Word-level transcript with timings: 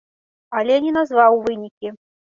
Але 0.61 0.79
не 0.87 0.95
назваў 0.97 1.41
вынікі. 1.47 1.97